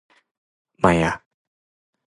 [0.79, 1.13] ไมอ่ะ